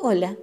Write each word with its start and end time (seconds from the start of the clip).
Hola, 0.00 0.36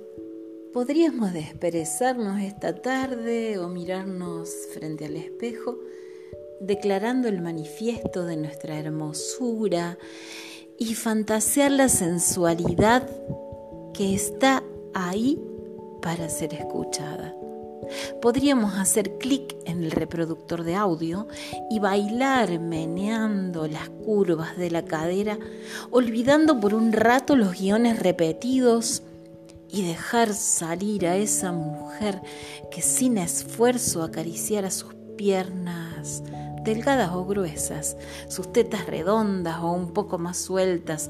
¿podríamos 0.74 1.34
desperezarnos 1.34 2.42
esta 2.42 2.76
tarde 2.82 3.58
o 3.58 3.68
mirarnos 3.70 4.50
frente 4.74 5.06
al 5.06 5.16
espejo 5.16 5.80
declarando 6.60 7.28
el 7.28 7.42
manifiesto 7.42 8.26
de 8.26 8.38
nuestra 8.38 8.78
hermosura 8.78 9.98
y 10.78 10.94
fantasear 10.94 11.72
la 11.72 11.90
sensualidad 11.90 13.10
que 13.94 14.14
está 14.14 14.64
ahí 14.94 15.42
para 16.02 16.30
ser 16.30 16.54
escuchada? 16.54 17.36
Podríamos 18.22 18.76
hacer 18.76 19.18
clic 19.18 19.56
en 19.66 19.84
el 19.84 19.92
reproductor 19.92 20.64
de 20.64 20.76
audio 20.76 21.28
y 21.70 21.80
bailar 21.80 22.60
meneando 22.60 23.68
las 23.68 23.90
curvas 23.90 24.58
de 24.58 24.72
la 24.72 24.86
cadera, 24.86 25.38
olvidando 25.92 26.60
por 26.60 26.74
un 26.74 26.94
rato 26.94 27.36
los 27.36 27.60
guiones 27.60 28.00
repetidos 28.00 29.04
y 29.70 29.86
dejar 29.86 30.34
salir 30.34 31.08
a 31.08 31.18
esa 31.18 31.52
mujer 31.52 32.22
que 32.72 32.82
sin 32.82 33.18
esfuerzo 33.18 34.04
acariciara 34.04 34.72
sus 34.72 34.94
piernas 35.18 36.24
delgadas 36.68 37.12
o 37.14 37.26
gruesas, 37.26 37.98
sus 38.28 38.52
tetas 38.52 38.86
redondas 38.86 39.60
o 39.62 39.72
un 39.72 39.94
poco 39.94 40.18
más 40.18 40.38
sueltas, 40.38 41.10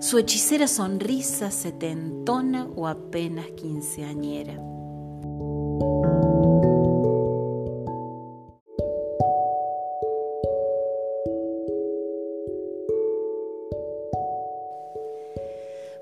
su 0.00 0.18
hechicera 0.18 0.66
sonrisa 0.66 1.50
setentona 1.50 2.66
o 2.74 2.88
apenas 2.88 3.46
quinceañera. 3.56 4.54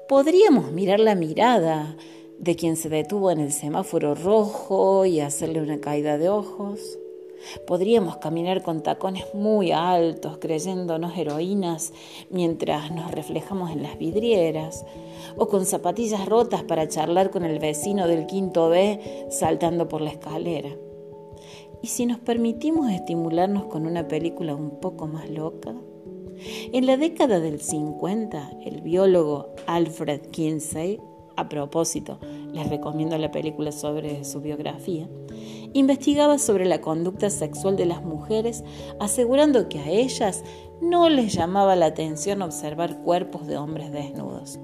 Podríamos 0.08 0.70
mirar 0.70 1.00
la 1.00 1.14
mirada 1.14 1.96
de 2.38 2.56
quien 2.56 2.76
se 2.76 2.90
detuvo 2.90 3.30
en 3.30 3.40
el 3.40 3.52
semáforo 3.52 4.14
rojo 4.14 5.06
y 5.06 5.20
hacerle 5.20 5.62
una 5.62 5.80
caída 5.80 6.18
de 6.18 6.28
ojos. 6.28 6.98
Podríamos 7.66 8.18
caminar 8.18 8.62
con 8.62 8.82
tacones 8.82 9.24
muy 9.32 9.72
altos, 9.72 10.36
creyéndonos 10.36 11.16
heroínas 11.16 11.94
mientras 12.28 12.90
nos 12.90 13.12
reflejamos 13.12 13.70
en 13.70 13.82
las 13.82 13.96
vidrieras, 13.96 14.84
o 15.38 15.48
con 15.48 15.64
zapatillas 15.64 16.26
rotas 16.26 16.64
para 16.64 16.86
charlar 16.86 17.30
con 17.30 17.46
el 17.46 17.58
vecino 17.58 18.06
del 18.06 18.26
quinto 18.26 18.68
B 18.68 19.26
saltando 19.30 19.88
por 19.88 20.02
la 20.02 20.10
escalera. 20.10 20.76
¿Y 21.80 21.86
si 21.86 22.04
nos 22.04 22.18
permitimos 22.18 22.90
estimularnos 22.90 23.64
con 23.64 23.86
una 23.86 24.06
película 24.06 24.54
un 24.54 24.80
poco 24.80 25.06
más 25.06 25.30
loca? 25.30 25.74
En 26.72 26.86
la 26.86 26.96
década 26.96 27.40
del 27.40 27.60
50, 27.60 28.58
el 28.64 28.80
biólogo 28.80 29.54
Alfred 29.66 30.20
Kinsey, 30.30 31.00
a 31.36 31.48
propósito, 31.48 32.18
les 32.52 32.68
recomiendo 32.68 33.18
la 33.18 33.30
película 33.30 33.72
sobre 33.72 34.24
su 34.24 34.40
biografía, 34.40 35.08
investigaba 35.72 36.38
sobre 36.38 36.64
la 36.66 36.80
conducta 36.80 37.30
sexual 37.30 37.76
de 37.76 37.86
las 37.86 38.04
mujeres, 38.04 38.62
asegurando 39.00 39.68
que 39.68 39.80
a 39.80 39.90
ellas 39.90 40.44
no 40.80 41.08
les 41.08 41.34
llamaba 41.34 41.76
la 41.76 41.86
atención 41.86 42.42
observar 42.42 43.02
cuerpos 43.02 43.46
de 43.46 43.56
hombres 43.56 43.90
desnudos. 43.92 44.58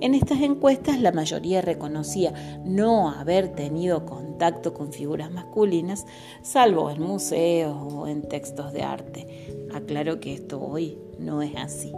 En 0.00 0.14
estas 0.14 0.40
encuestas 0.40 1.00
la 1.00 1.12
mayoría 1.12 1.60
reconocía 1.60 2.32
no 2.64 3.10
haber 3.10 3.48
tenido 3.48 4.06
contacto 4.06 4.72
con 4.72 4.92
figuras 4.92 5.30
masculinas, 5.30 6.06
salvo 6.42 6.90
en 6.90 7.02
museos 7.02 7.76
o 7.92 8.06
en 8.06 8.22
textos 8.22 8.72
de 8.72 8.82
arte. 8.82 9.26
Aclaro 9.74 10.18
que 10.20 10.34
esto 10.34 10.60
hoy 10.60 10.98
no 11.18 11.42
es 11.42 11.54
así. 11.56 11.92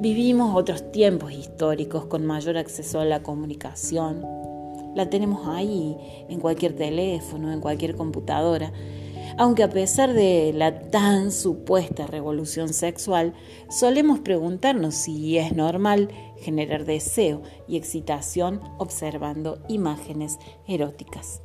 Vivimos 0.00 0.56
otros 0.56 0.90
tiempos 0.92 1.32
históricos 1.32 2.06
con 2.06 2.24
mayor 2.24 2.56
acceso 2.56 3.00
a 3.00 3.04
la 3.04 3.22
comunicación. 3.22 4.24
La 4.94 5.10
tenemos 5.10 5.46
ahí, 5.46 5.96
en 6.28 6.40
cualquier 6.40 6.74
teléfono, 6.74 7.52
en 7.52 7.60
cualquier 7.60 7.94
computadora. 7.96 8.72
Aunque 9.38 9.62
a 9.62 9.68
pesar 9.68 10.14
de 10.14 10.52
la 10.54 10.80
tan 10.90 11.30
supuesta 11.30 12.06
revolución 12.06 12.72
sexual, 12.72 13.34
solemos 13.68 14.20
preguntarnos 14.20 14.94
si 14.94 15.36
es 15.36 15.54
normal 15.54 16.08
generar 16.38 16.86
deseo 16.86 17.42
y 17.68 17.76
excitación 17.76 18.62
observando 18.78 19.58
imágenes 19.68 20.38
eróticas. 20.66 21.42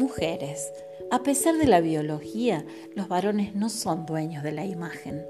Mujeres, 0.00 0.72
a 1.10 1.24
pesar 1.24 1.56
de 1.56 1.66
la 1.66 1.80
biología, 1.80 2.64
los 2.94 3.08
varones 3.08 3.56
no 3.56 3.68
son 3.68 4.06
dueños 4.06 4.44
de 4.44 4.52
la 4.52 4.64
imagen. 4.64 5.26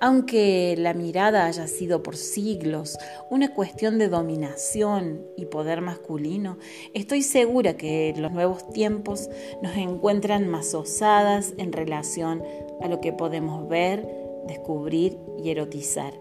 Aunque 0.00 0.74
la 0.78 0.94
mirada 0.94 1.46
haya 1.46 1.66
sido 1.66 2.02
por 2.02 2.16
siglos 2.16 2.98
una 3.30 3.54
cuestión 3.54 3.98
de 3.98 4.08
dominación 4.08 5.26
y 5.36 5.46
poder 5.46 5.80
masculino, 5.80 6.58
estoy 6.94 7.22
segura 7.22 7.76
que 7.76 8.14
los 8.16 8.32
nuevos 8.32 8.70
tiempos 8.70 9.28
nos 9.62 9.76
encuentran 9.76 10.48
más 10.48 10.74
osadas 10.74 11.54
en 11.58 11.72
relación 11.72 12.42
a 12.80 12.88
lo 12.88 13.00
que 13.00 13.12
podemos 13.12 13.68
ver, 13.68 14.06
descubrir 14.46 15.18
y 15.42 15.50
erotizar. 15.50 16.14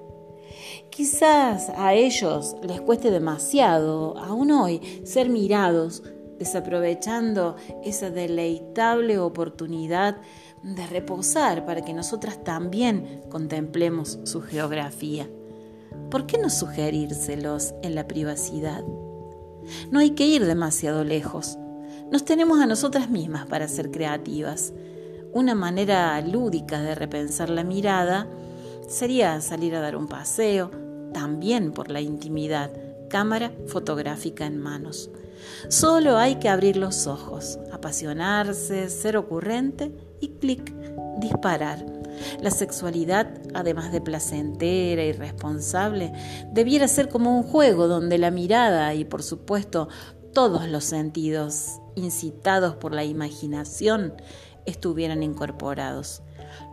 Quizás 0.89 1.69
a 1.75 1.93
ellos 1.93 2.55
les 2.63 2.81
cueste 2.81 3.11
demasiado, 3.11 4.17
aún 4.17 4.51
hoy, 4.51 4.81
ser 5.03 5.29
mirados 5.29 6.03
desaprovechando 6.37 7.55
esa 7.83 8.09
deleitable 8.09 9.19
oportunidad 9.19 10.17
de 10.63 10.85
reposar 10.87 11.65
para 11.65 11.81
que 11.81 11.93
nosotras 11.93 12.43
también 12.43 13.21
contemplemos 13.29 14.19
su 14.23 14.41
geografía. 14.41 15.29
¿Por 16.09 16.25
qué 16.25 16.37
no 16.37 16.49
sugerírselos 16.49 17.73
en 17.81 17.95
la 17.95 18.07
privacidad? 18.07 18.83
No 19.91 19.99
hay 19.99 20.11
que 20.11 20.25
ir 20.25 20.45
demasiado 20.45 21.03
lejos. 21.03 21.57
Nos 22.11 22.23
tenemos 22.23 22.59
a 22.59 22.65
nosotras 22.65 23.09
mismas 23.09 23.45
para 23.47 23.67
ser 23.67 23.91
creativas. 23.91 24.73
Una 25.33 25.55
manera 25.55 26.19
lúdica 26.21 26.81
de 26.81 26.95
repensar 26.95 27.49
la 27.49 27.63
mirada 27.63 28.27
sería 28.87 29.41
salir 29.41 29.75
a 29.75 29.81
dar 29.81 29.95
un 29.97 30.07
paseo, 30.07 30.71
también 31.13 31.73
por 31.73 31.91
la 31.91 31.99
intimidad, 31.99 32.71
cámara 33.09 33.51
fotográfica 33.67 34.45
en 34.45 34.57
manos. 34.59 35.09
Solo 35.69 36.17
hay 36.17 36.35
que 36.35 36.49
abrir 36.49 36.77
los 36.77 37.07
ojos, 37.07 37.59
apasionarse, 37.71 38.89
ser 38.89 39.17
ocurrente 39.17 39.91
y 40.19 40.29
clic, 40.39 40.73
disparar. 41.19 41.85
La 42.41 42.51
sexualidad, 42.51 43.27
además 43.53 43.91
de 43.91 44.01
placentera 44.01 45.03
y 45.03 45.11
responsable, 45.11 46.11
debiera 46.51 46.87
ser 46.87 47.09
como 47.09 47.37
un 47.37 47.43
juego 47.43 47.87
donde 47.87 48.17
la 48.17 48.31
mirada 48.31 48.93
y 48.93 49.05
por 49.05 49.23
supuesto 49.23 49.87
todos 50.33 50.67
los 50.67 50.83
sentidos 50.83 51.79
incitados 51.95 52.75
por 52.75 52.93
la 52.93 53.03
imaginación 53.03 54.13
estuvieran 54.65 55.23
incorporados. 55.23 56.21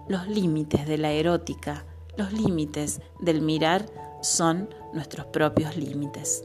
Los 0.09 0.29
límites 0.29 0.87
de 0.87 0.99
la 0.99 1.13
erótica, 1.13 1.87
los 2.17 2.33
límites 2.33 3.01
del 3.21 3.41
mirar 3.41 3.87
son 4.23 4.69
nuestros 4.93 5.27
propios 5.27 5.77
límites. 5.77 6.45